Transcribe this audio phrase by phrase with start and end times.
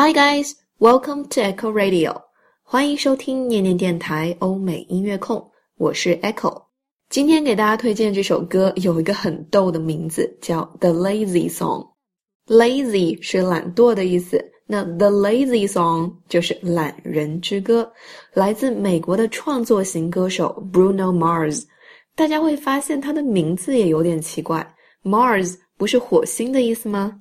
[0.00, 2.14] Hi guys, welcome to Echo Radio，
[2.62, 5.44] 欢迎收听念念电台欧美音乐控，
[5.76, 6.66] 我是 Echo。
[7.10, 11.84] 今天给大家推荐这首歌有一个很逗的名字，叫 The Lazy Song。
[12.46, 17.92] Lazy 是懒惰的意思，那 The Lazy Song 就是懒人之歌，
[18.32, 21.64] 来自美国的创作型歌手 Bruno Mars。
[22.14, 24.64] 大家会发现他的名字也有点奇怪
[25.02, 27.20] ，Mars 不是火星的意思吗？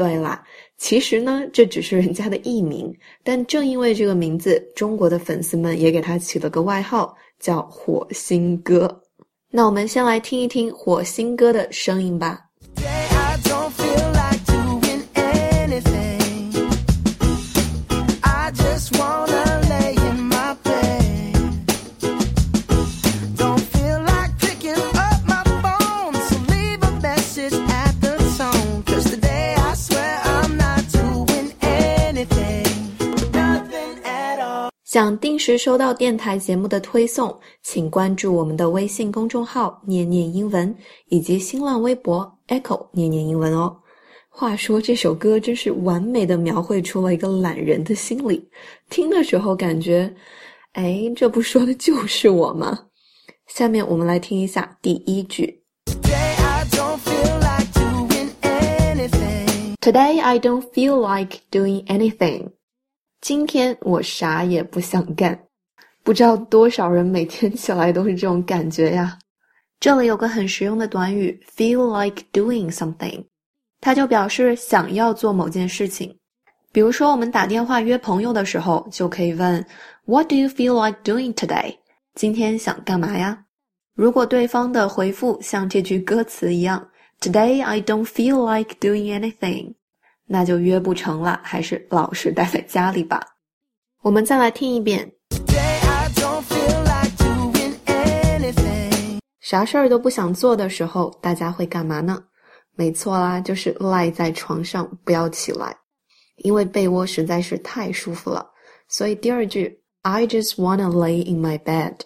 [0.00, 0.42] 对啦，
[0.78, 2.90] 其实呢，这只是人家的艺名，
[3.22, 9.02] 但正因为这个名字，中国的粉丝们也给他起了个外号，叫“火星哥”。
[9.52, 12.40] 那我们先来听一听火星哥的声音吧。
[34.90, 40.74] 想定时收到电台节目的推送，请关注我们的微信公众号“念念英文”
[41.10, 43.76] 以及新浪微博 “Echo 念念英文”哦。
[44.28, 48.44] 话说这首歌真是完美的描绘出了一个懒人的心理，
[48.88, 50.12] 听的时候感觉，
[50.72, 52.76] 哎，这不说的就是我吗？
[53.46, 55.62] 下面我们来听一下第一句
[59.80, 62.48] ：Today I don't feel like doing anything.
[63.20, 65.38] 今天我啥也不想干，
[66.02, 69.18] 不知道多少人每天起来都是这种感觉呀。
[69.78, 73.24] 这里有个很实用的短语，feel like doing something，
[73.80, 76.16] 它就表示想要做某件事情。
[76.72, 79.64] 比如说，我们打电话约朋友的时候，就可以问
[80.06, 81.76] What do you feel like doing today？
[82.14, 83.44] 今天想干嘛呀？
[83.94, 86.88] 如果对方的回复像这句歌词一样
[87.20, 89.74] ，Today I don't feel like doing anything。
[90.32, 93.20] 那就约不成了，还是老实待在家里吧。
[94.00, 95.10] 我们再来听一遍。
[99.40, 102.22] 啥事儿都不想做的时候，大家会干嘛呢？
[102.76, 105.76] 没错啦，就是赖在床上不要起来，
[106.36, 108.46] 因为被窝实在是太舒服了。
[108.86, 111.96] 所以第二句 "I just wanna lay in my bed"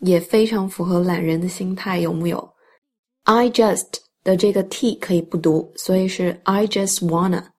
[0.00, 2.46] 也非常符合懒人的心态，有木有
[3.22, 3.86] ？I just
[4.22, 7.53] 的这个 t 可以不读，所以是 I just wanna。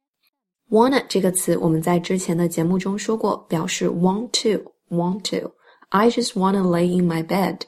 [0.71, 5.51] Wanna 这个词，我们在之前的节目中说过，表示 want to，want to。
[5.89, 7.59] I just wanna lay in my bed，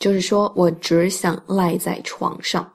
[0.00, 2.68] 就是说我只想赖在床上。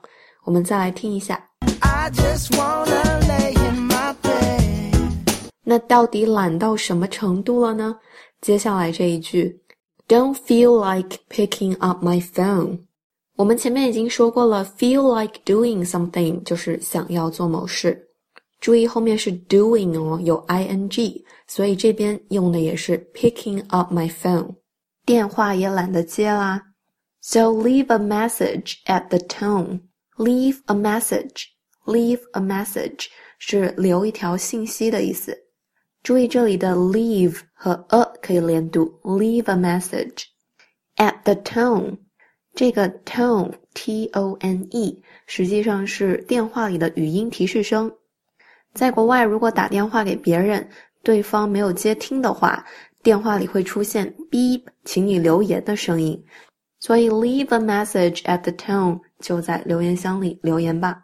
[0.44, 1.38] 我们再来听一下。
[1.80, 5.50] I just wanna lay in my bed。
[5.62, 7.96] 那到底懒到什么程度了呢？
[8.40, 9.60] 接下来这一句
[10.08, 12.80] ，Don't feel like picking up my phone。
[13.36, 18.05] 我们前面已经说过了，feel like doing something 就是想要做某事。
[18.65, 24.55] 注意后面是 doing 哦，有 ing，所以这边用的也是 picking up my phone，
[25.05, 26.61] 电话也懒得接啦。
[27.21, 29.81] So leave a message at the tone.
[30.17, 31.45] Leave a message.
[31.85, 33.07] Leave a message
[33.39, 35.37] 是留一条信息的意思。
[36.03, 40.25] 注意这里的 leave 和 a 可以连读，leave a message
[40.97, 41.97] at the tone。
[42.53, 47.91] 这个 tone t o n e 实际上是电话里的语音提示声。
[48.76, 50.68] 在国外，如果打电话给别人，
[51.02, 52.62] 对方没有接听的话，
[53.02, 56.22] 电话里会出现 “beep”，请你留言的声音。
[56.78, 61.00] 所以 “leave a message at the tone” 就在留言箱里留言吧。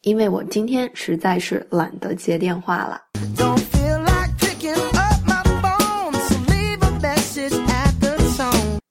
[0.00, 2.98] 因为我今天实在是懒得接电话了。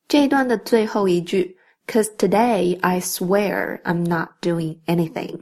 [0.07, 1.57] 这一段的最后一句
[1.87, 5.39] ，“Cause today I swear I'm not doing anything。”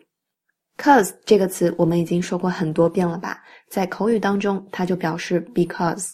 [0.80, 3.44] Cause 这个词我们已经说过很多遍了吧？
[3.70, 6.14] 在口语当中，它就表示 because。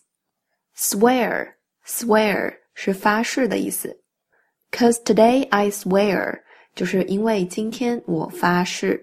[0.75, 1.53] Swear
[1.85, 3.95] swear 是发誓的意思。
[4.71, 6.41] Cause today I swear
[6.73, 8.99] 就是因为今天我发誓。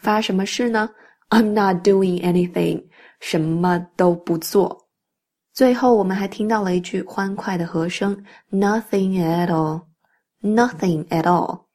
[0.00, 0.90] 发什么誓呢
[1.30, 2.84] ？I'm not doing anything，
[3.20, 4.88] 什么都不做。
[5.54, 11.67] 最后我们还听到了一句欢快的和声：Nothing at all，Nothing at all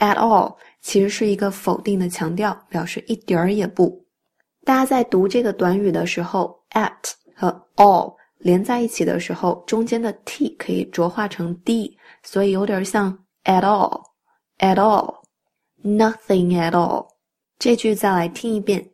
[0.00, 0.56] all，at all。
[0.80, 4.04] 其实是一个否定的强调，表示一点儿也不。
[4.64, 6.90] 大家在读这个短语的时候，at
[7.36, 17.06] 和 all 连在一起的时候，中间的 t 可以浊化成 d，所以有点像 at all，at all，nothing at all。
[17.58, 18.86] 这句再来听一遍。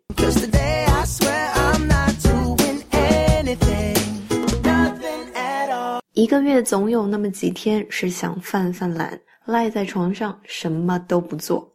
[6.12, 11.66] 一个月总有那么几天是想犯犯懒，赖在床上什么都不做。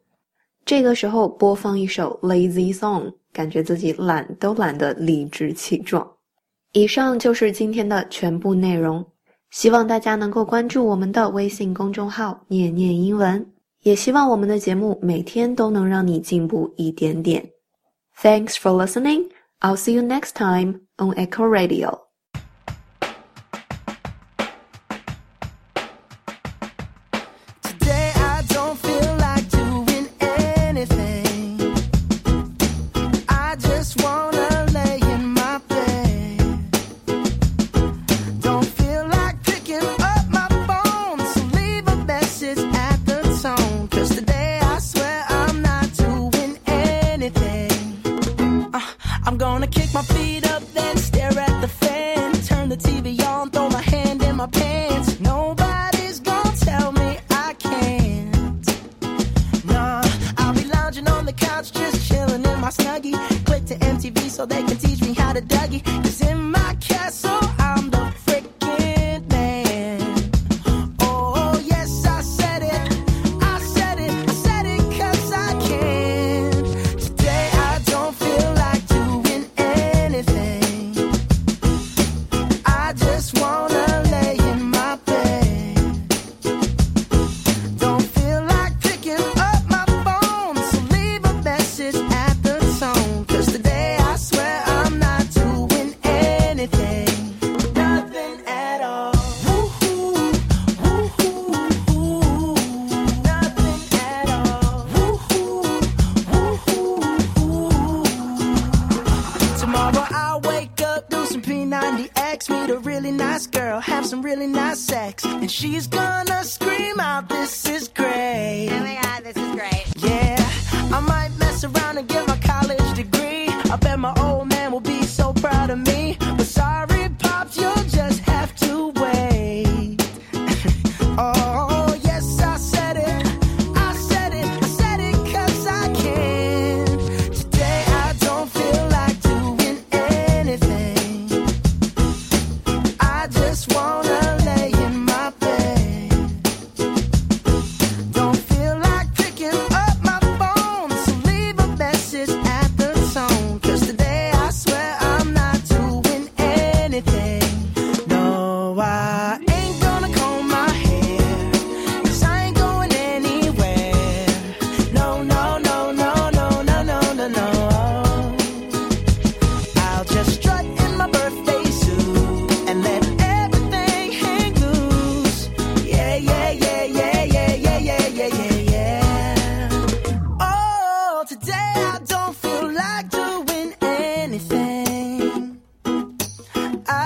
[0.63, 6.07] 这个时候播放一首 lazy song，感觉自己懒都懒得理直气壮。
[6.73, 9.05] 以上就是今天的全部内容，
[9.49, 13.45] 希望大家能够关注我们的微信公众号“念念英文”，
[13.81, 17.49] 也希望我们的节目每天都能让你进步一点点。
[18.21, 19.29] Thanks for listening.
[19.61, 22.10] I'll see you next time on Echo Radio.
[112.49, 116.70] Meet a really nice girl, have some really nice sex, and she's gonna scream.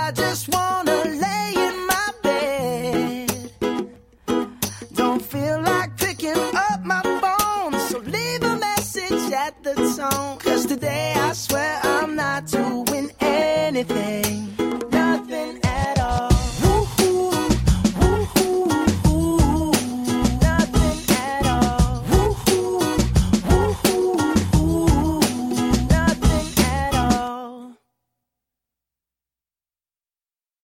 [0.05, 0.54] I just